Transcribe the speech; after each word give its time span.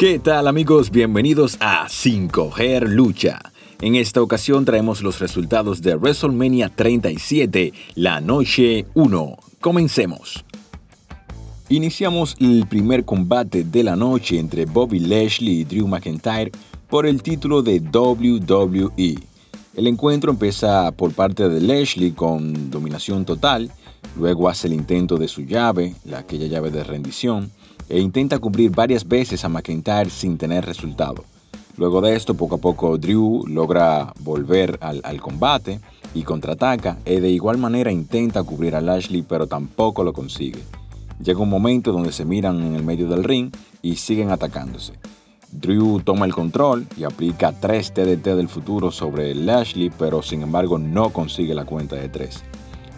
¿Qué 0.00 0.18
tal 0.18 0.48
amigos? 0.48 0.90
Bienvenidos 0.90 1.58
a 1.60 1.86
Sin 1.90 2.28
Coger 2.28 2.88
Lucha. 2.88 3.38
En 3.82 3.96
esta 3.96 4.22
ocasión 4.22 4.64
traemos 4.64 5.02
los 5.02 5.18
resultados 5.18 5.82
de 5.82 5.94
WrestleMania 5.94 6.70
37, 6.74 7.74
la 7.96 8.22
noche 8.22 8.86
1. 8.94 9.36
Comencemos. 9.60 10.42
Iniciamos 11.68 12.34
el 12.40 12.66
primer 12.66 13.04
combate 13.04 13.62
de 13.62 13.84
la 13.84 13.94
noche 13.94 14.38
entre 14.38 14.64
Bobby 14.64 15.00
Lashley 15.00 15.60
y 15.60 15.64
Drew 15.64 15.86
McIntyre 15.86 16.50
por 16.88 17.04
el 17.04 17.22
título 17.22 17.60
de 17.60 17.80
WWE. 17.80 19.18
El 19.74 19.86
encuentro 19.86 20.30
empieza 20.32 20.90
por 20.92 21.12
parte 21.12 21.46
de 21.50 21.60
Lashley 21.60 22.12
con 22.12 22.70
dominación 22.70 23.26
total, 23.26 23.70
luego 24.16 24.48
hace 24.48 24.66
el 24.66 24.72
intento 24.72 25.18
de 25.18 25.28
su 25.28 25.42
llave, 25.42 25.94
la 26.06 26.20
aquella 26.20 26.46
llave 26.46 26.70
de 26.70 26.84
rendición, 26.84 27.50
e 27.88 28.00
intenta 28.00 28.38
cubrir 28.38 28.70
varias 28.70 29.06
veces 29.06 29.44
a 29.44 29.48
McIntyre 29.48 30.10
sin 30.10 30.38
tener 30.38 30.64
resultado. 30.64 31.24
Luego 31.76 32.02
de 32.02 32.14
esto, 32.14 32.34
poco 32.34 32.56
a 32.56 32.58
poco, 32.58 32.98
Drew 32.98 33.46
logra 33.46 34.12
volver 34.20 34.78
al, 34.82 35.20
combate 35.20 35.80
y 36.14 36.24
contraataca, 36.24 36.98
y 37.06 37.20
de 37.20 37.30
igual 37.30 37.56
manera 37.56 37.90
intenta 37.90 38.42
cubrir 38.42 38.76
a 38.76 38.82
Lashley, 38.82 39.22
pero 39.22 39.46
tampoco 39.46 40.04
lo 40.04 40.12
consigue. 40.12 40.60
Llega 41.24 41.40
un 41.40 41.48
momento 41.48 41.92
donde 41.92 42.12
se 42.12 42.26
miran 42.26 42.62
en 42.62 42.74
el 42.74 42.82
medio 42.82 43.08
del 43.08 43.24
ring 43.24 43.50
y 43.80 43.96
siguen 43.96 44.30
atacándose. 44.30 44.92
Drew 45.52 46.00
toma 46.00 46.26
el 46.26 46.34
control 46.34 46.86
y 46.96 47.04
aplica 47.04 47.52
3 47.58 47.94
TDT 47.94 48.24
del 48.24 48.48
futuro 48.48 48.90
sobre 48.90 49.34
Lashley, 49.34 49.90
pero 49.90 50.22
sin 50.22 50.42
embargo 50.42 50.78
no 50.78 51.10
consigue 51.10 51.54
la 51.54 51.64
cuenta 51.64 51.96
de 51.96 52.08
3. 52.08 52.42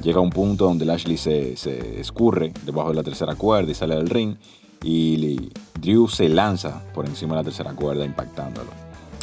Llega 0.02 0.20
un 0.20 0.30
punto 0.30 0.64
donde 0.64 0.84
Lashley 0.84 1.16
se, 1.16 1.56
se 1.56 2.00
escurre 2.00 2.52
debajo 2.66 2.88
de 2.88 2.96
la 2.96 3.04
tercera 3.04 3.36
cuerda 3.36 3.70
y 3.70 3.74
sale 3.74 3.94
del 3.94 4.10
ring 4.10 4.36
y 4.82 5.50
Drew 5.80 6.08
se 6.08 6.28
lanza 6.28 6.82
por 6.94 7.06
encima 7.06 7.34
de 7.34 7.40
la 7.40 7.44
tercera 7.44 7.72
cuerda 7.72 8.04
impactándolo. 8.04 8.70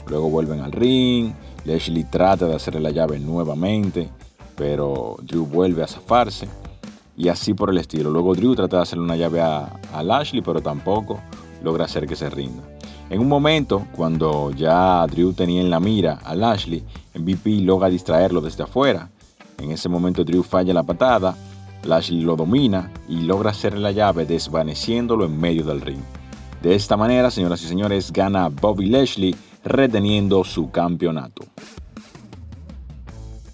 Luego 0.07 0.29
vuelven 0.29 0.61
al 0.61 0.71
ring, 0.71 1.33
Lashley 1.65 2.03
trata 2.05 2.47
de 2.47 2.55
hacerle 2.55 2.79
la 2.79 2.91
llave 2.91 3.19
nuevamente, 3.19 4.09
pero 4.55 5.17
Drew 5.21 5.45
vuelve 5.45 5.83
a 5.83 5.87
zafarse 5.87 6.47
y 7.15 7.27
así 7.27 7.53
por 7.53 7.69
el 7.69 7.77
estilo. 7.77 8.09
Luego 8.09 8.33
Drew 8.33 8.55
trata 8.55 8.77
de 8.77 8.83
hacerle 8.83 9.03
una 9.03 9.15
llave 9.15 9.41
a, 9.41 10.03
Lashley, 10.03 10.41
pero 10.41 10.61
tampoco 10.61 11.19
logra 11.63 11.85
hacer 11.85 12.07
que 12.07 12.15
se 12.15 12.29
rinda. 12.29 12.63
En 13.09 13.19
un 13.19 13.27
momento, 13.27 13.85
cuando 13.95 14.51
ya 14.51 15.05
Drew 15.07 15.33
tenía 15.33 15.61
en 15.61 15.69
la 15.69 15.79
mira 15.79 16.19
a 16.23 16.35
Lashley, 16.35 16.83
MVP 17.15 17.61
logra 17.61 17.89
distraerlo 17.89 18.39
desde 18.39 18.63
afuera. 18.63 19.09
En 19.57 19.71
ese 19.71 19.89
momento 19.89 20.23
Drew 20.23 20.43
falla 20.43 20.73
la 20.73 20.83
patada 20.83 21.35
Lashley 21.83 22.21
lo 22.21 22.35
domina 22.35 22.91
y 23.07 23.21
logra 23.21 23.51
hacer 23.51 23.77
la 23.77 23.91
llave 23.91 24.25
desvaneciéndolo 24.25 25.25
en 25.25 25.39
medio 25.39 25.63
del 25.63 25.81
ring. 25.81 26.01
De 26.61 26.75
esta 26.75 26.97
manera, 26.97 27.31
señoras 27.31 27.63
y 27.63 27.67
señores, 27.67 28.11
gana 28.11 28.49
Bobby 28.49 28.87
Lashley 28.87 29.35
reteniendo 29.63 30.43
su 30.43 30.71
campeonato. 30.71 31.43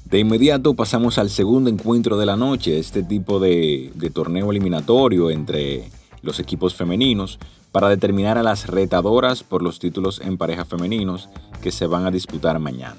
De 0.06 0.20
inmediato 0.20 0.76
pasamos 0.76 1.18
al 1.18 1.30
segundo 1.30 1.70
encuentro 1.70 2.18
de 2.18 2.26
la 2.26 2.36
noche, 2.36 2.80
este 2.80 3.04
tipo 3.04 3.40
de, 3.40 3.92
de 3.96 4.10
torneo 4.10 4.52
eliminatorio 4.52 5.30
entre 5.30 5.90
los 6.22 6.40
equipos 6.40 6.76
femeninos 6.76 7.40
para 7.72 7.90
determinar 7.90 8.38
a 8.38 8.44
las 8.44 8.68
retadoras 8.68 9.44
por 9.44 9.62
los 9.62 9.80
títulos 9.80 10.22
en 10.22 10.38
pareja 10.38 10.64
femeninos 10.64 11.30
que 11.62 11.72
se 11.72 11.88
van 11.88 12.06
a 12.06 12.12
disputar 12.12 12.58
mañana. 12.60 12.96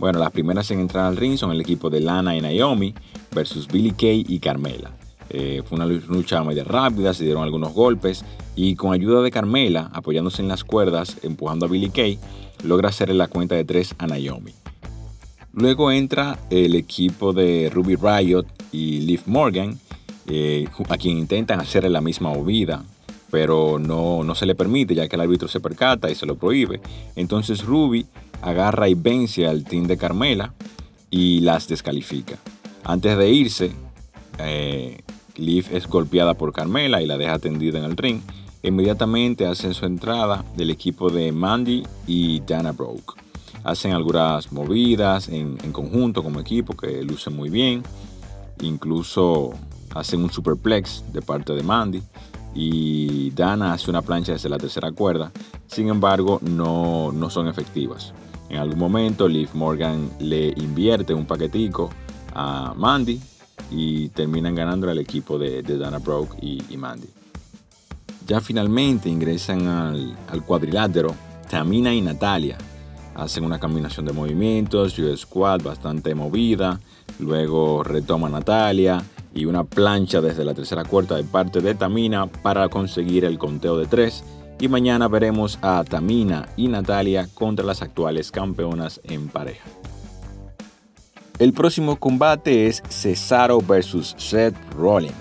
Bueno, 0.00 0.18
las 0.18 0.30
primeras 0.30 0.70
en 0.70 0.80
entrar 0.80 1.04
al 1.04 1.18
ring 1.18 1.36
son 1.36 1.52
el 1.52 1.60
equipo 1.60 1.90
de 1.90 2.00
Lana 2.00 2.34
y 2.34 2.40
Naomi 2.40 2.94
versus 3.34 3.68
Billy 3.68 3.90
Kay 3.90 4.24
y 4.26 4.38
Carmela. 4.38 4.92
Eh, 5.28 5.62
fue 5.62 5.76
una 5.76 5.84
lucha 5.84 6.42
media 6.42 6.64
rápida, 6.64 7.12
se 7.12 7.24
dieron 7.24 7.42
algunos 7.42 7.74
golpes 7.74 8.24
y 8.56 8.76
con 8.76 8.94
ayuda 8.94 9.20
de 9.20 9.30
Carmela, 9.30 9.90
apoyándose 9.92 10.40
en 10.40 10.48
las 10.48 10.64
cuerdas, 10.64 11.18
empujando 11.22 11.66
a 11.66 11.68
Billy 11.68 11.90
Kay, 11.90 12.18
logra 12.64 12.88
hacerle 12.88 13.14
la 13.14 13.28
cuenta 13.28 13.56
de 13.56 13.64
tres 13.64 13.94
a 13.98 14.06
Naomi. 14.06 14.54
Luego 15.52 15.92
entra 15.92 16.38
el 16.48 16.76
equipo 16.76 17.34
de 17.34 17.70
Ruby 17.70 17.96
Riot 17.96 18.46
y 18.72 19.00
Liv 19.00 19.24
Morgan, 19.26 19.78
eh, 20.28 20.66
a 20.88 20.96
quien 20.96 21.18
intentan 21.18 21.60
hacerle 21.60 21.90
la 21.90 22.00
misma 22.00 22.30
movida, 22.30 22.82
pero 23.30 23.78
no, 23.78 24.24
no 24.24 24.34
se 24.34 24.46
le 24.46 24.54
permite 24.54 24.94
ya 24.94 25.06
que 25.08 25.16
el 25.16 25.20
árbitro 25.20 25.46
se 25.46 25.60
percata 25.60 26.10
y 26.10 26.14
se 26.14 26.24
lo 26.24 26.36
prohíbe. 26.36 26.80
Entonces 27.16 27.62
Ruby 27.66 28.06
agarra 28.42 28.88
y 28.88 28.94
vence 28.94 29.46
al 29.46 29.64
team 29.64 29.86
de 29.86 29.96
Carmela 29.96 30.54
y 31.10 31.40
las 31.40 31.68
descalifica. 31.68 32.38
Antes 32.84 33.16
de 33.18 33.30
irse, 33.30 33.72
eh, 34.38 35.02
Liv 35.36 35.66
es 35.72 35.86
golpeada 35.86 36.34
por 36.34 36.52
Carmela 36.52 37.02
y 37.02 37.06
la 37.06 37.16
deja 37.16 37.38
tendida 37.38 37.78
en 37.78 37.84
el 37.84 37.96
ring. 37.96 38.20
Inmediatamente 38.62 39.46
hacen 39.46 39.74
su 39.74 39.86
entrada 39.86 40.44
del 40.56 40.70
equipo 40.70 41.10
de 41.10 41.32
Mandy 41.32 41.82
y 42.06 42.40
Dana 42.40 42.72
Brooke. 42.72 43.14
Hacen 43.64 43.92
algunas 43.92 44.52
movidas 44.52 45.28
en, 45.28 45.58
en 45.62 45.72
conjunto 45.72 46.22
como 46.22 46.40
equipo 46.40 46.74
que 46.74 47.02
lucen 47.02 47.34
muy 47.34 47.48
bien. 47.48 47.82
Incluso 48.60 49.52
hacen 49.94 50.22
un 50.22 50.30
superplex 50.30 51.04
de 51.12 51.22
parte 51.22 51.54
de 51.54 51.62
Mandy 51.62 52.02
y 52.54 53.30
Dana 53.30 53.72
hace 53.72 53.90
una 53.90 54.02
plancha 54.02 54.32
desde 54.32 54.48
la 54.48 54.58
tercera 54.58 54.90
cuerda. 54.92 55.30
Sin 55.66 55.88
embargo, 55.88 56.38
no, 56.42 57.12
no 57.12 57.30
son 57.30 57.48
efectivas. 57.48 58.12
En 58.50 58.58
algún 58.58 58.78
momento 58.78 59.28
Liv 59.28 59.48
Morgan 59.54 60.10
le 60.18 60.48
invierte 60.48 61.14
un 61.14 61.24
paquetico 61.24 61.88
a 62.34 62.74
Mandy 62.76 63.20
y 63.70 64.08
terminan 64.08 64.56
ganando 64.56 64.90
al 64.90 64.98
equipo 64.98 65.38
de, 65.38 65.62
Dana 65.62 65.98
Brooke 65.98 66.36
y, 66.42 66.76
Mandy. 66.76 67.08
Ya 68.26 68.40
finalmente 68.40 69.08
ingresan 69.08 69.68
al, 69.68 70.44
cuadrilátero 70.44 71.14
Tamina 71.48 71.94
y 71.94 72.00
Natalia. 72.00 72.58
Hacen 73.14 73.44
una 73.44 73.60
combinación 73.60 74.06
de 74.06 74.12
movimientos, 74.12 74.98
y 74.98 75.16
squad 75.16 75.62
bastante 75.62 76.14
movida. 76.16 76.80
Luego 77.20 77.84
retoma 77.84 78.28
Natalia 78.28 79.02
y 79.32 79.44
una 79.44 79.62
plancha 79.62 80.20
desde 80.20 80.44
la 80.44 80.54
tercera 80.54 80.84
cuarta 80.84 81.16
de 81.16 81.24
parte 81.24 81.60
de 81.60 81.74
Tamina 81.76 82.26
para 82.26 82.68
conseguir 82.68 83.24
el 83.24 83.38
conteo 83.38 83.78
de 83.78 83.86
tres 83.86 84.24
y 84.60 84.68
mañana 84.68 85.08
veremos 85.08 85.58
a 85.62 85.82
Tamina 85.84 86.48
y 86.56 86.68
Natalia 86.68 87.28
contra 87.32 87.64
las 87.64 87.80
actuales 87.80 88.30
campeonas 88.30 89.00
en 89.04 89.28
pareja. 89.28 89.64
El 91.38 91.54
próximo 91.54 91.96
combate 91.96 92.66
es 92.66 92.82
Cesaro 92.90 93.62
versus 93.62 94.14
Seth 94.18 94.54
Rollins. 94.76 95.14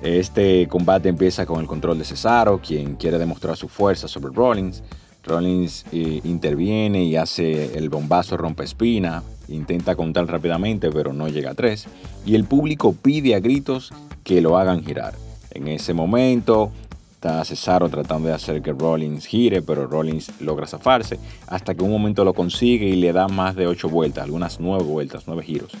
Este 0.00 0.66
combate 0.68 1.10
empieza 1.10 1.44
con 1.44 1.60
el 1.60 1.66
control 1.66 1.98
de 1.98 2.06
Cesaro, 2.06 2.58
quien 2.58 2.96
quiere 2.96 3.18
demostrar 3.18 3.58
su 3.58 3.68
fuerza 3.68 4.08
sobre 4.08 4.32
Rollins. 4.34 4.82
Rollins 5.22 5.84
eh, 5.92 6.22
interviene 6.24 7.04
y 7.04 7.16
hace 7.16 7.76
el 7.76 7.90
bombazo 7.90 8.38
rompe 8.38 8.64
espina, 8.64 9.22
intenta 9.48 9.94
contar 9.94 10.26
rápidamente 10.26 10.90
pero 10.90 11.12
no 11.12 11.28
llega 11.28 11.50
a 11.50 11.54
tres 11.54 11.86
y 12.24 12.34
el 12.34 12.44
público 12.44 12.94
pide 12.94 13.34
a 13.34 13.40
gritos 13.40 13.92
que 14.24 14.40
lo 14.40 14.56
hagan 14.56 14.82
girar. 14.82 15.12
En 15.50 15.68
ese 15.68 15.92
momento 15.92 16.72
Está 17.20 17.44
Cesaro 17.44 17.90
tratando 17.90 18.28
de 18.28 18.34
hacer 18.34 18.62
que 18.62 18.72
Rollins 18.72 19.26
gire, 19.26 19.60
pero 19.60 19.86
Rollins 19.86 20.32
logra 20.40 20.66
zafarse 20.66 21.18
hasta 21.48 21.74
que 21.74 21.84
un 21.84 21.90
momento 21.90 22.24
lo 22.24 22.32
consigue 22.32 22.86
y 22.86 22.96
le 22.96 23.12
da 23.12 23.28
más 23.28 23.54
de 23.56 23.66
8 23.66 23.90
vueltas, 23.90 24.24
algunas 24.24 24.58
9 24.58 24.84
vueltas, 24.84 25.24
9 25.26 25.42
giros. 25.42 25.72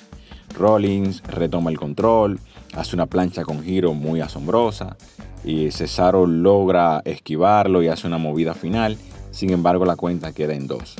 Rollins 0.54 1.22
retoma 1.22 1.70
el 1.70 1.78
control, 1.78 2.38
hace 2.74 2.94
una 2.94 3.06
plancha 3.06 3.42
con 3.44 3.62
giro 3.62 3.94
muy 3.94 4.20
asombrosa 4.20 4.98
y 5.42 5.70
Cesaro 5.70 6.26
logra 6.26 7.00
esquivarlo 7.06 7.82
y 7.82 7.88
hace 7.88 8.06
una 8.06 8.18
movida 8.18 8.52
final. 8.52 8.98
Sin 9.30 9.48
embargo, 9.48 9.86
la 9.86 9.96
cuenta 9.96 10.32
queda 10.32 10.52
en 10.52 10.66
2. 10.66 10.96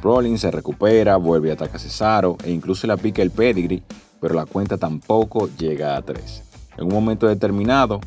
Rollins 0.00 0.42
se 0.42 0.52
recupera, 0.52 1.16
vuelve 1.16 1.50
a 1.50 1.54
atacar 1.54 1.74
a 1.74 1.80
Cesaro 1.80 2.36
e 2.44 2.52
incluso 2.52 2.86
le 2.86 2.92
aplica 2.92 3.20
el 3.20 3.32
pedigree, 3.32 3.82
pero 4.20 4.34
la 4.34 4.46
cuenta 4.46 4.78
tampoco 4.78 5.48
llega 5.58 5.96
a 5.96 6.02
3. 6.02 6.44
En 6.78 6.84
un 6.84 6.92
momento 6.92 7.26
determinado, 7.26 8.00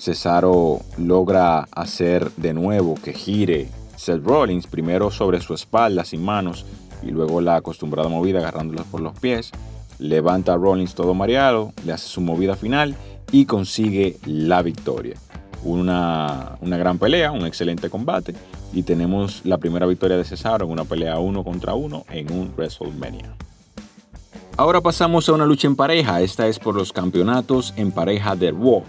Cesaro 0.00 0.80
logra 0.96 1.68
hacer 1.72 2.30
de 2.38 2.54
nuevo 2.54 2.94
que 2.94 3.12
gire 3.12 3.68
Seth 3.96 4.24
Rollins, 4.24 4.66
primero 4.66 5.10
sobre 5.10 5.42
su 5.42 5.52
espalda 5.52 6.06
sin 6.06 6.24
manos 6.24 6.64
y 7.02 7.10
luego 7.10 7.42
la 7.42 7.56
acostumbrada 7.56 8.08
movida 8.08 8.38
agarrándolos 8.38 8.86
por 8.86 9.02
los 9.02 9.18
pies. 9.18 9.50
Levanta 9.98 10.54
a 10.54 10.56
Rollins 10.56 10.94
todo 10.94 11.12
mareado, 11.12 11.74
le 11.84 11.92
hace 11.92 12.08
su 12.08 12.22
movida 12.22 12.56
final 12.56 12.96
y 13.30 13.44
consigue 13.44 14.16
la 14.24 14.62
victoria. 14.62 15.16
Una, 15.64 16.56
una 16.62 16.78
gran 16.78 16.98
pelea, 16.98 17.30
un 17.30 17.44
excelente 17.44 17.90
combate 17.90 18.34
y 18.72 18.84
tenemos 18.84 19.42
la 19.44 19.58
primera 19.58 19.84
victoria 19.84 20.16
de 20.16 20.24
Cesaro 20.24 20.64
en 20.64 20.72
una 20.72 20.84
pelea 20.84 21.18
uno 21.18 21.44
contra 21.44 21.74
uno 21.74 22.06
en 22.08 22.32
un 22.32 22.54
WrestleMania. 22.56 23.36
Ahora 24.56 24.80
pasamos 24.80 25.28
a 25.28 25.34
una 25.34 25.44
lucha 25.44 25.68
en 25.68 25.76
pareja, 25.76 26.22
esta 26.22 26.46
es 26.46 26.58
por 26.58 26.74
los 26.74 26.90
campeonatos 26.90 27.74
en 27.76 27.92
pareja 27.92 28.34
de 28.34 28.50
Raw 28.50 28.82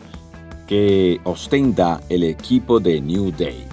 que 0.72 1.20
ostenta 1.26 2.00
el 2.08 2.24
equipo 2.24 2.80
de 2.80 3.02
New 3.02 3.34
Day. 3.38 3.66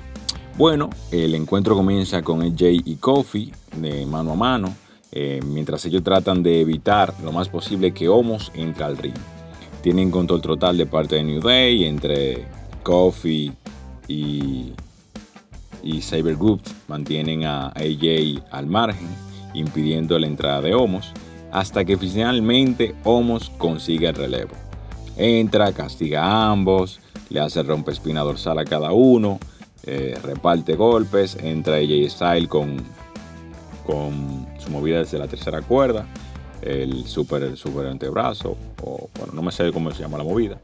Bueno, 0.57 0.91
el 1.13 1.37
encuentro 1.37 1.77
comienza 1.77 2.23
con 2.23 2.41
Jay 2.59 2.83
y 2.85 2.97
Kofi 2.97 3.53
de 3.77 4.05
mano 4.05 4.33
a 4.33 4.35
mano, 4.35 4.75
eh, 5.13 5.39
mientras 5.47 5.87
ellos 5.87 6.03
tratan 6.03 6.43
de 6.43 6.61
evitar 6.61 7.15
lo 7.23 7.31
más 7.31 7.49
posible 7.49 7.95
que 7.95 8.09
Homos 8.09 8.51
entre 8.53 8.83
al 8.83 8.97
ring. 8.97 9.15
Tienen 9.81 10.11
control 10.11 10.41
total 10.41 10.77
de 10.77 10.87
parte 10.87 11.15
de 11.15 11.23
New 11.23 11.41
Day 11.41 11.85
entre 11.85 12.49
Kofi 12.83 13.53
y, 14.09 14.73
y 15.85 16.03
Saber 16.03 16.35
Group 16.35 16.63
mantienen 16.89 17.45
a 17.45 17.69
AJ 17.69 18.43
al 18.51 18.67
margen, 18.67 19.07
impidiendo 19.55 20.19
la 20.19 20.27
entrada 20.27 20.63
de 20.63 20.75
Homos, 20.75 21.13
hasta 21.53 21.85
que 21.85 21.97
finalmente 21.97 22.97
Homos 23.05 23.53
consigue 23.57 24.09
el 24.09 24.17
relevo. 24.17 24.68
Entra, 25.19 25.73
castiga 25.73 26.25
a 26.25 26.51
ambos, 26.51 27.01
le 27.29 27.41
hace 27.41 27.63
rompe 27.65 27.91
espina 27.91 28.23
dorsal 28.23 28.59
a 28.59 28.65
cada 28.65 28.93
uno, 28.93 29.41
eh, 29.83 30.17
reparte 30.23 30.77
golpes, 30.77 31.37
entra 31.43 31.77
AJ 31.77 32.09
Style 32.09 32.49
con, 32.49 32.77
con 33.85 34.47
su 34.61 34.71
movida 34.71 34.99
desde 34.99 35.19
la 35.19 35.27
tercera 35.27 35.61
cuerda, 35.61 36.07
el 36.63 37.07
super, 37.07 37.43
el 37.43 37.87
antebrazo, 37.87 38.57
o 38.83 39.09
bueno, 39.19 39.33
no 39.35 39.43
me 39.43 39.51
sé 39.51 39.73
cómo 39.73 39.91
se 39.91 40.03
llama 40.03 40.19
la 40.19 40.25
movida. 40.25 40.61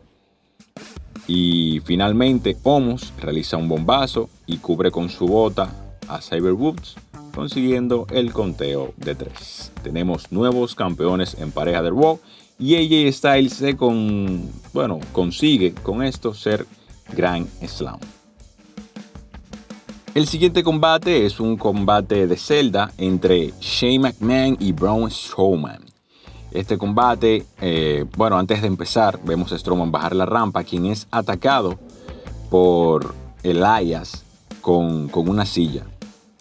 Y 1.26 1.80
finalmente 1.84 2.56
Homos 2.62 3.12
realiza 3.20 3.56
un 3.56 3.68
bombazo 3.68 4.28
y 4.46 4.58
cubre 4.58 4.90
con 4.90 5.08
su 5.08 5.26
bota 5.26 5.70
a 6.06 6.20
Cyberwoods, 6.20 6.96
consiguiendo 7.34 8.06
el 8.10 8.32
conteo 8.32 8.92
de 8.96 9.14
tres. 9.14 9.72
Tenemos 9.82 10.30
nuevos 10.30 10.74
campeones 10.74 11.34
en 11.40 11.50
pareja 11.50 11.82
de 11.82 11.90
Raw 11.90 12.20
y 12.58 12.76
AJ 12.76 13.12
Styles 13.12 13.52
se 13.52 13.76
con, 13.76 14.50
bueno, 14.72 15.00
consigue 15.12 15.74
con 15.74 16.02
esto 16.02 16.34
ser 16.34 16.66
Grand 17.14 17.48
Slam. 17.66 17.98
El 20.14 20.28
siguiente 20.28 20.62
combate 20.62 21.26
es 21.26 21.40
un 21.40 21.56
combate 21.56 22.28
de 22.28 22.36
celda 22.36 22.92
entre 22.98 23.52
Shane 23.60 23.98
McMahon 23.98 24.56
y 24.60 24.70
Braun 24.70 25.10
Strowman. 25.10 25.80
Este 26.52 26.78
combate, 26.78 27.44
eh, 27.60 28.04
bueno, 28.16 28.38
antes 28.38 28.62
de 28.62 28.68
empezar, 28.68 29.18
vemos 29.24 29.52
a 29.52 29.58
Strowman 29.58 29.90
bajar 29.90 30.14
la 30.14 30.24
rampa, 30.24 30.62
quien 30.62 30.86
es 30.86 31.08
atacado 31.10 31.80
por 32.48 33.12
Elias 33.42 34.22
con, 34.60 35.08
con 35.08 35.28
una 35.28 35.46
silla. 35.46 35.84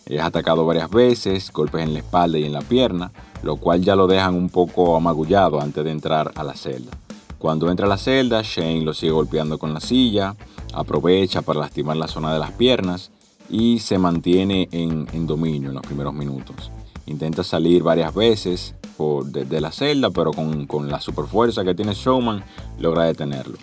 Es 0.06 0.22
atacado 0.22 0.66
varias 0.66 0.90
veces, 0.90 1.52
golpes 1.52 1.82
en 1.82 1.94
la 1.94 2.00
espalda 2.00 2.38
y 2.38 2.44
en 2.44 2.54
la 2.54 2.62
pierna, 2.62 3.12
lo 3.42 3.56
cual 3.56 3.82
ya 3.82 3.96
lo 3.96 4.08
dejan 4.08 4.36
un 4.36 4.50
poco 4.50 4.96
amagullado 4.96 5.62
antes 5.62 5.84
de 5.84 5.92
entrar 5.92 6.32
a 6.36 6.44
la 6.44 6.56
celda. 6.56 6.92
Cuando 7.38 7.70
entra 7.70 7.86
a 7.86 7.90
la 7.90 7.98
celda, 7.98 8.42
Shane 8.42 8.84
lo 8.84 8.94
sigue 8.94 9.12
golpeando 9.12 9.58
con 9.58 9.74
la 9.74 9.80
silla, 9.80 10.36
aprovecha 10.74 11.42
para 11.42 11.60
lastimar 11.60 11.98
la 11.98 12.08
zona 12.08 12.34
de 12.34 12.40
las 12.40 12.52
piernas 12.52 13.12
y 13.50 13.80
se 13.80 13.98
mantiene 13.98 14.68
en, 14.72 15.28
dominio 15.28 15.70
en 15.70 15.76
los 15.76 15.84
primeros 15.84 16.14
minutos. 16.14 16.72
Intenta 17.06 17.44
salir 17.44 17.84
varias 17.84 18.14
veces, 18.14 18.76
por, 18.98 19.26
de, 19.26 19.60
la 19.62 19.72
celda, 19.72 20.10
pero 20.10 20.32
con, 20.32 20.68
con 20.68 20.90
la 20.90 21.02
superfuerza 21.02 21.64
que 21.64 21.76
tiene 21.76 21.94
Showman 21.94 22.44
logra 22.80 23.04
detenerlo. 23.04 23.58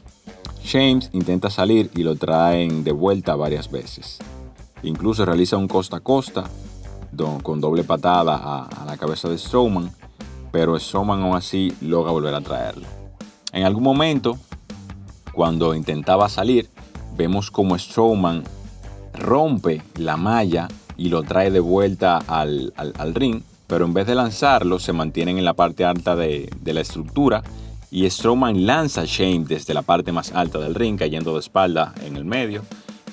James 0.65 1.09
intenta 1.13 1.51
salir 1.51 1.91
y 1.95 2.03
lo 2.03 2.17
traen 2.17 2.85
de 2.85 2.93
vuelta 2.93 3.35
varias 3.35 3.71
veces. 3.71 4.19
Incluso 4.83 5.25
realiza 5.25 5.57
un 5.57 5.69
costa 5.69 5.99
a 5.99 6.01
costa 6.01 6.45
con 7.43 7.61
doble 7.61 7.85
patada 7.85 8.37
a, 8.37 8.85
la 8.87 8.97
cabeza 8.97 9.29
de 9.29 9.37
Strowman, 9.37 9.91
pero 10.53 10.79
Strowman 10.79 11.23
aún 11.23 11.37
así 11.37 11.73
logra 11.81 12.13
volver 12.13 12.35
a 12.35 12.41
traerlo. 12.41 12.87
En 13.53 13.65
algún 13.65 13.83
momento, 13.83 14.39
cuando 15.33 15.75
intentaba 15.75 16.29
salir, 16.29 16.69
vemos 17.17 17.51
como 17.51 17.79
Strowman 17.79 18.45
rompe 19.13 19.83
la 19.97 20.17
malla 20.17 20.69
y 20.97 21.09
lo 21.09 21.23
trae 21.23 21.51
de 21.51 21.61
vuelta 21.61 22.19
al, 22.27 22.73
ring, 23.15 23.43
pero 23.67 23.85
en 23.85 23.93
vez 23.93 24.07
de 24.07 24.15
lanzarlo 24.15 24.79
se 24.79 24.93
mantienen 24.93 25.39
en 25.39 25.45
la 25.45 25.55
parte 25.55 25.85
alta 25.85 26.17
de, 26.17 26.51
la 26.65 26.81
estructura 26.81 27.43
y 27.91 28.09
Strowman 28.09 28.67
lanza 28.67 29.03
a 29.03 29.05
Shane 29.05 29.45
desde 29.47 29.75
la 29.75 29.83
parte 29.83 30.13
más 30.13 30.33
alta 30.33 30.59
del 30.59 30.75
ring 30.75 30.97
cayendo 30.97 31.35
de 31.35 31.41
espalda 31.41 31.93
en 32.05 32.17
el 32.17 32.25
medio. 32.25 32.63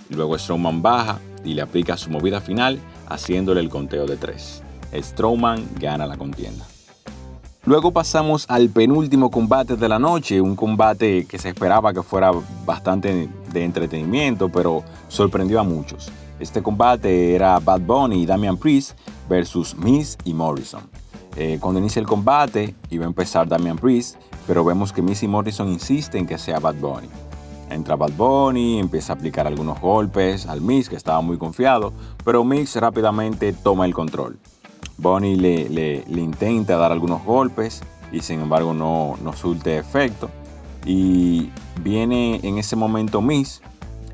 Luego 0.09 0.37
Strowman 0.37 0.81
baja 0.81 1.19
y 1.43 1.53
le 1.53 1.61
aplica 1.61 1.97
su 1.97 2.09
movida 2.09 2.41
final 2.41 2.79
haciéndole 3.07 3.61
el 3.61 3.69
conteo 3.69 4.05
de 4.05 4.17
tres. 4.17 4.63
Strowman 4.93 5.67
gana 5.79 6.05
la 6.05 6.17
contienda. 6.17 6.65
Luego 7.65 7.91
pasamos 7.91 8.45
al 8.47 8.69
penúltimo 8.69 9.29
combate 9.29 9.75
de 9.75 9.89
la 9.89 9.99
noche, 9.99 10.39
un 10.39 10.55
combate 10.55 11.25
que 11.25 11.37
se 11.37 11.49
esperaba 11.49 11.91
que 11.91 12.01
fuera 12.01 12.31
bastante 12.65 13.27
de 13.51 13.63
entretenimiento, 13.63 14.47
pero 14.47 14.85
sorprendió 15.09 15.59
a 15.59 15.63
muchos. 15.63 16.09
Este 16.39 16.63
combate 16.63 17.35
era 17.35 17.59
Bad 17.59 17.81
Bunny 17.81 18.21
y 18.21 18.25
Damian 18.25 18.55
Priest 18.55 18.97
versus 19.27 19.75
Miss 19.75 20.17
y 20.23 20.33
Morrison. 20.33 20.81
Eh, 21.35 21.57
cuando 21.59 21.81
inicia 21.81 21.99
el 21.99 22.07
combate 22.07 22.73
iba 22.89 23.03
a 23.03 23.07
empezar 23.07 23.47
Damian 23.49 23.77
Priest, 23.77 24.15
pero 24.47 24.63
vemos 24.63 24.93
que 24.93 25.01
Miss 25.01 25.23
y 25.23 25.27
Morrison 25.27 25.67
insisten 25.67 26.25
que 26.25 26.37
sea 26.37 26.59
Bad 26.59 26.75
Bunny. 26.75 27.09
Entra 27.69 27.95
Bad 27.95 28.13
Bunny, 28.13 28.79
empieza 28.79 29.13
a 29.13 29.15
aplicar 29.15 29.47
algunos 29.47 29.79
golpes 29.81 30.45
al 30.47 30.61
Miss, 30.61 30.89
que 30.89 30.95
estaba 30.95 31.21
muy 31.21 31.37
confiado, 31.37 31.93
pero 32.23 32.43
Miss 32.43 32.75
rápidamente 32.75 33.53
toma 33.53 33.85
el 33.85 33.93
control. 33.93 34.39
Bunny 34.97 35.35
le, 35.35 35.69
le, 35.69 36.21
intenta 36.21 36.77
dar 36.77 36.91
algunos 36.91 37.23
golpes 37.23 37.81
y 38.11 38.21
sin 38.21 38.41
embargo 38.41 38.73
no, 38.73 39.15
no 39.21 39.33
sulte 39.33 39.77
efecto. 39.77 40.29
Y 40.85 41.49
viene 41.83 42.39
en 42.43 42.57
ese 42.57 42.75
momento 42.75 43.21
Miss 43.21 43.61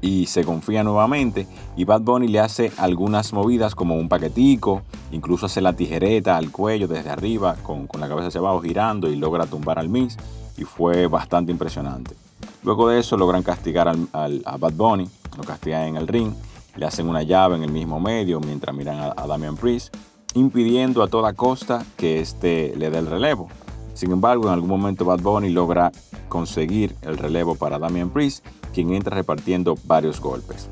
y 0.02 0.26
se 0.26 0.44
confía 0.44 0.84
nuevamente 0.84 1.48
y 1.78 1.86
Bad 1.86 2.02
Bunny 2.02 2.28
le 2.28 2.42
hace 2.42 2.72
algunas 2.78 3.32
movidas 3.32 3.74
como 3.74 3.96
un 3.96 4.10
paquetico, 4.10 4.82
incluso 5.12 5.46
hace 5.46 5.62
la 5.62 5.74
tijereta 5.74 6.36
al 6.36 6.52
cuello 6.52 6.88
desde 6.88 7.10
arriba 7.10 7.56
con, 7.64 7.88
la 8.00 8.10
cabeza 8.10 8.28
hacia 8.28 8.40
abajo 8.42 8.62
girando 8.62 9.10
y 9.10 9.16
logra 9.16 9.46
tumbar 9.46 9.80
al 9.80 9.88
Miss 9.88 10.18
y 10.58 10.66
fue 10.66 11.08
bastante 11.08 11.52
impresionante. 11.52 12.23
Luego 12.64 12.90
de 12.90 13.00
eso 13.00 13.18
logran 13.18 13.44
castigar 13.44 13.88
al, 13.88 14.42
a 14.46 14.58
Bad 14.58 14.74
Bunny, 14.74 15.10
lo 15.38 15.44
castigan 15.44 15.84
en 15.84 15.96
el 15.98 16.08
ring, 16.08 16.34
le 16.76 16.86
hacen 16.86 17.10
una 17.10 17.24
llave 17.24 17.56
en 17.56 17.64
el 17.64 17.72
mismo 17.72 18.00
medio 18.00 18.40
mientras 18.40 18.76
miran 18.76 19.00
a, 19.00 19.14
a 19.16 19.28
Damian 19.28 19.58
Priest, 19.58 19.96
impidiendo 20.34 21.04
a 21.04 21.08
toda 21.08 21.34
costa 21.34 21.86
que 21.98 22.20
éste 22.20 22.74
le 22.78 22.90
dé 22.90 23.00
el 23.00 23.08
relevo. 23.08 23.50
Sin 23.94 24.12
embargo, 24.12 24.48
en 24.48 24.54
algún 24.54 24.70
momento 24.70 25.06
Bad 25.06 25.22
Bunny 25.22 25.50
logra 25.50 25.92
conseguir 26.30 26.96
el 27.02 27.18
relevo 27.18 27.56
para 27.56 27.78
Damian 27.78 28.10
Priest, 28.10 28.46
quien 28.74 28.94
entra 28.94 29.16
repartiendo 29.16 29.78
varios 29.86 30.20
golpes. 30.20 30.70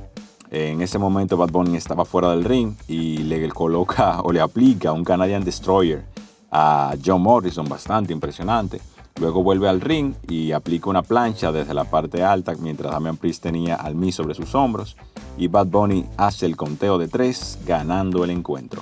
En 0.49 0.81
ese 0.81 0.97
momento 0.97 1.37
Bad 1.37 1.51
Bunny 1.51 1.77
estaba 1.77 2.03
fuera 2.03 2.31
del 2.31 2.43
ring 2.43 2.75
y 2.87 3.19
le 3.19 3.47
coloca 3.49 4.21
o 4.23 4.31
le 4.31 4.41
aplica 4.41 4.91
un 4.91 5.03
Canadian 5.03 5.43
Destroyer 5.43 6.03
a 6.51 6.93
John 7.03 7.21
Morrison, 7.21 7.67
bastante 7.69 8.11
impresionante. 8.11 8.81
Luego 9.21 9.43
vuelve 9.43 9.69
al 9.69 9.81
ring 9.81 10.15
y 10.27 10.51
aplica 10.51 10.89
una 10.89 11.03
plancha 11.03 11.51
desde 11.51 11.75
la 11.75 11.83
parte 11.83 12.23
alta 12.23 12.55
mientras 12.59 12.91
Damian 12.91 13.17
Priest 13.17 13.43
tenía 13.43 13.75
al 13.75 13.93
Miz 13.93 14.15
sobre 14.15 14.33
sus 14.33 14.55
hombros 14.55 14.97
y 15.37 15.45
Bad 15.45 15.67
Bunny 15.67 16.05
hace 16.17 16.47
el 16.47 16.57
conteo 16.57 16.97
de 16.97 17.07
tres 17.07 17.59
ganando 17.63 18.23
el 18.23 18.31
encuentro. 18.31 18.81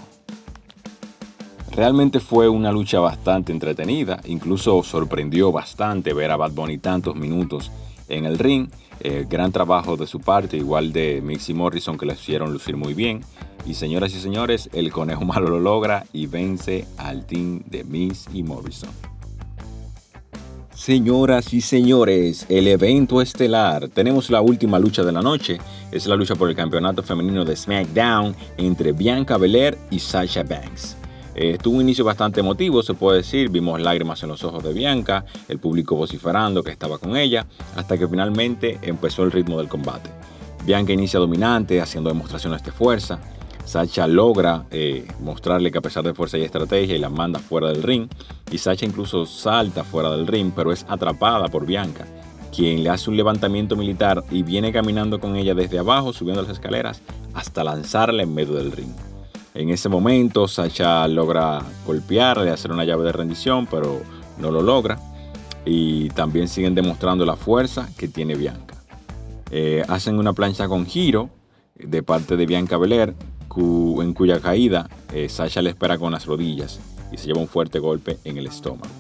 Realmente 1.72 2.22
fue 2.22 2.48
una 2.48 2.72
lucha 2.72 3.02
bastante 3.02 3.52
entretenida, 3.52 4.22
incluso 4.28 4.82
sorprendió 4.82 5.52
bastante 5.52 6.14
ver 6.14 6.32
a 6.32 6.38
Bad 6.38 6.54
Bunny 6.54 6.78
tantos 6.78 7.18
minutos 7.18 7.70
en 8.08 8.24
el 8.24 8.40
ring. 8.40 8.70
Eh, 9.02 9.26
gran 9.30 9.52
trabajo 9.52 9.98
de 9.98 10.08
su 10.08 10.22
parte, 10.22 10.56
igual 10.56 10.94
de 10.94 11.22
Mixie 11.22 11.54
Morrison 11.54 11.98
que 11.98 12.06
le 12.06 12.14
hicieron 12.14 12.54
lucir 12.54 12.78
muy 12.78 12.94
bien. 12.94 13.26
Y 13.66 13.74
señoras 13.74 14.16
y 14.16 14.22
señores, 14.22 14.70
el 14.72 14.90
conejo 14.94 15.26
malo 15.26 15.50
lo 15.50 15.60
logra 15.60 16.06
y 16.14 16.28
vence 16.28 16.88
al 16.96 17.26
team 17.26 17.62
de 17.66 17.84
Miss 17.84 18.30
y 18.34 18.44
Morrison. 18.44 18.90
Señoras 20.80 21.54
y 21.54 21.60
señores, 21.60 22.46
el 22.48 22.66
evento 22.70 23.22
estelar. 23.22 23.90
Tenemos 23.90 24.30
la 24.30 24.40
última 24.40 24.80
lucha 24.80 25.04
de 25.04 25.12
la 25.12 25.22
noche. 25.22 25.58
Es 25.92 26.08
la 26.08 26.16
lucha 26.16 26.36
por 26.36 26.50
el 26.50 26.56
campeonato 26.56 27.04
femenino 27.04 27.44
de 27.44 27.58
SmackDown 27.58 28.34
entre 28.56 28.94
Bianca 28.94 29.38
Belair 29.38 29.78
y 29.92 30.00
Sasha 30.00 30.44
Banks. 30.44 30.96
Eh, 31.36 31.58
tuvo 31.62 31.76
un 31.76 31.82
inicio 31.82 32.06
bastante 32.06 32.40
emotivo, 32.40 32.82
se 32.82 32.94
puede 32.94 33.18
decir. 33.18 33.50
Vimos 33.50 33.82
lágrimas 33.82 34.24
en 34.24 34.30
los 34.30 34.42
ojos 34.46 34.64
de 34.64 34.72
Bianca, 34.72 35.26
el 35.50 35.60
público 35.60 35.98
vociferando 35.98 36.64
que 36.64 36.72
estaba 36.72 36.98
con 36.98 37.18
ella, 37.18 37.46
hasta 37.76 37.98
que 37.98 38.08
finalmente 38.08 38.80
empezó 38.82 39.24
el 39.24 39.34
ritmo 39.34 39.58
del 39.58 39.68
combate. 39.68 40.10
Bianca 40.66 40.94
inicia 40.94 41.20
dominante, 41.20 41.82
haciendo 41.82 42.10
demostraciones 42.10 42.64
de 42.64 42.72
fuerza. 42.72 43.20
Sacha 43.66 44.08
logra 44.08 44.66
eh, 44.72 45.08
mostrarle 45.20 45.72
que 45.72 45.78
a 45.78 45.82
pesar 45.82 46.04
de 46.04 46.14
fuerza 46.14 46.38
y 46.38 46.44
estrategia 46.44 46.96
y 46.96 47.00
la 47.00 47.10
manda 47.10 47.40
fuera 47.40 47.68
del 47.68 47.84
ring. 47.84 48.08
Y 48.52 48.58
Sacha 48.58 48.86
incluso 48.86 49.26
salta 49.26 49.84
fuera 49.84 50.10
del 50.12 50.28
ring, 50.28 50.52
pero 50.56 50.72
es 50.72 50.86
atrapada 50.90 51.48
por 51.48 51.66
Bianca, 51.66 52.06
quien 52.56 52.84
le 52.84 52.90
hace 52.90 53.10
un 53.10 53.18
levantamiento 53.18 53.76
militar 53.76 54.24
y 54.32 54.44
viene 54.44 54.72
caminando 54.72 55.20
con 55.20 55.36
ella 55.36 55.54
desde 55.54 55.80
abajo, 55.80 56.14
subiendo 56.14 56.42
las 56.42 56.52
escaleras, 56.52 57.02
hasta 57.34 57.64
lanzarla 57.64 58.24
en 58.24 58.34
medio 58.34 58.56
del 58.56 58.72
ring. 58.72 58.92
En 59.54 59.70
ese 59.70 59.90
momento, 59.90 60.48
Sacha 60.48 61.08
logra 61.08 61.62
golpearle, 61.86 62.52
hacer 62.52 62.72
una 62.72 62.86
llave 62.86 63.04
de 63.04 63.12
rendición, 63.12 63.68
pero 63.68 64.02
no 64.38 64.52
lo 64.52 64.62
logra. 64.62 64.98
Y 65.66 66.10
también 66.10 66.48
siguen 66.48 66.74
demostrando 66.74 67.26
la 67.26 67.36
fuerza 67.36 67.90
que 67.98 68.08
tiene 68.08 68.36
Bianca. 68.36 68.76
Eh, 69.52 69.84
hacen 69.88 70.18
una 70.18 70.34
plancha 70.34 70.68
con 70.68 70.86
giro 70.86 71.30
de 71.76 72.04
parte 72.04 72.38
de 72.38 72.46
Bianca 72.46 72.78
Belair, 72.78 73.16
en 73.58 74.14
cuya 74.14 74.40
caída 74.40 74.90
eh, 75.14 75.30
Sasha 75.30 75.62
le 75.62 75.72
espera 75.72 75.98
con 75.98 76.12
las 76.12 76.26
rodillas 76.26 76.80
y 77.12 77.18
se 77.18 77.28
lleva 77.28 77.42
un 77.42 77.48
fuerte 77.48 77.80
golpe 77.80 78.18
en 78.24 78.38
el 78.38 78.48
estómago. 78.48 78.94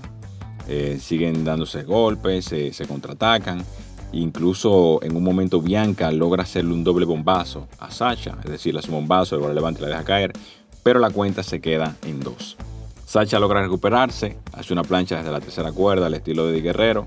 Eh, 0.68 1.00
siguen 1.02 1.44
dándose 1.44 1.84
golpes, 1.84 2.46
se 2.46 2.88
contraatacan 2.88 3.64
Incluso 4.12 5.04
en 5.04 5.16
un 5.16 5.24
momento 5.24 5.62
Bianca 5.62 6.12
logra 6.12 6.44
hacerle 6.44 6.74
un 6.74 6.84
doble 6.84 7.06
bombazo 7.06 7.68
a 7.80 7.92
Sacha, 7.92 8.38
es 8.44 8.50
decir, 8.50 8.74
le 8.74 8.80
hace 8.80 8.90
un 8.90 8.96
bombazo, 8.96 9.38
luego 9.38 9.54
levanta 9.54 9.82
y 9.82 9.84
la 9.84 9.90
deja 9.90 10.04
caer, 10.04 10.34
pero 10.82 11.00
la 11.00 11.12
cuenta 11.12 11.44
se 11.44 11.62
queda 11.62 11.96
en 12.04 12.20
dos. 12.20 12.58
Sacha 13.06 13.40
logra 13.40 13.62
recuperarse, 13.62 14.38
hace 14.54 14.74
una 14.74 14.84
plancha 14.84 15.18
desde 15.18 15.32
la 15.32 15.40
tercera 15.40 15.72
cuerda 15.72 16.08
al 16.08 16.14
estilo 16.16 16.48
de 16.48 16.54
Di 16.54 16.62
Guerrero. 16.62 17.06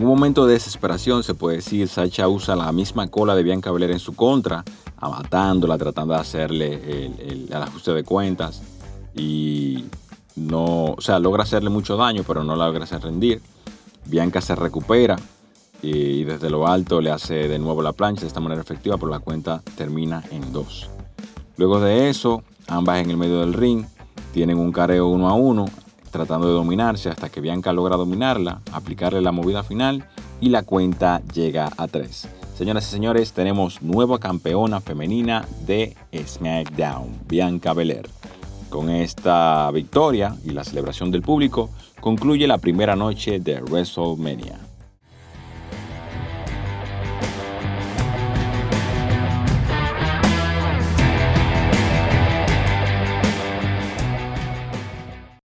Un 0.00 0.06
momento 0.06 0.46
de 0.46 0.54
desesperación, 0.54 1.22
se 1.22 1.34
puede 1.34 1.56
decir, 1.56 1.86
Sacha 1.86 2.26
usa 2.26 2.56
la 2.56 2.72
misma 2.72 3.08
cola 3.08 3.34
de 3.34 3.42
Bianca 3.42 3.70
Belair 3.70 3.90
en 3.90 3.98
su 3.98 4.16
contra, 4.16 4.64
amatándola, 4.96 5.76
tratando 5.76 6.14
de 6.14 6.20
hacerle 6.20 7.06
el, 7.26 7.52
ajuste 7.52 7.92
de 7.92 8.02
cuentas 8.02 8.62
y 9.14 9.84
no, 10.36 10.94
o 10.96 11.00
sea, 11.02 11.18
logra 11.18 11.42
hacerle 11.42 11.68
mucho 11.68 11.98
daño, 11.98 12.24
pero 12.26 12.42
no 12.42 12.56
la 12.56 12.64
logra 12.64 12.84
hacer 12.84 13.02
rendir. 13.02 13.42
Bianca 14.06 14.40
se 14.40 14.54
recupera 14.54 15.16
y 15.82 16.24
desde 16.24 16.48
lo 16.48 16.66
alto 16.66 17.02
le 17.02 17.10
hace 17.10 17.46
de 17.46 17.58
nuevo 17.58 17.82
la 17.82 17.92
plancha 17.92 18.22
de 18.22 18.28
esta 18.28 18.40
manera 18.40 18.62
efectiva, 18.62 18.96
pero 18.96 19.10
la 19.10 19.18
cuenta 19.18 19.62
termina 19.76 20.24
en 20.30 20.50
dos. 20.50 20.88
Luego 21.58 21.78
de 21.78 22.08
eso, 22.08 22.42
ambas 22.68 23.00
en 23.00 23.10
el 23.10 23.18
medio 23.18 23.40
del 23.40 23.52
ring 23.52 23.84
tienen 24.32 24.58
un 24.58 24.72
careo 24.72 25.08
uno 25.08 25.28
a 25.28 25.34
uno, 25.34 25.66
tratando 26.10 26.48
de 26.48 26.54
dominarse 26.54 27.08
hasta 27.08 27.28
que 27.28 27.40
Bianca 27.40 27.72
logra 27.72 27.96
dominarla, 27.96 28.60
aplicarle 28.72 29.20
la 29.20 29.32
movida 29.32 29.62
final 29.62 30.04
y 30.40 30.48
la 30.48 30.62
cuenta 30.62 31.22
llega 31.32 31.70
a 31.76 31.88
tres. 31.88 32.28
Señoras 32.56 32.86
y 32.88 32.90
señores, 32.90 33.32
tenemos 33.32 33.80
nueva 33.80 34.18
campeona 34.18 34.80
femenina 34.80 35.46
de 35.66 35.96
SmackDown, 36.14 37.20
Bianca 37.26 37.72
Belair. 37.72 38.08
Con 38.68 38.90
esta 38.90 39.70
victoria 39.72 40.36
y 40.44 40.50
la 40.50 40.64
celebración 40.64 41.10
del 41.10 41.22
público, 41.22 41.70
concluye 42.00 42.46
la 42.46 42.58
primera 42.58 42.96
noche 42.96 43.40
de 43.40 43.60
WrestleMania. 43.62 44.69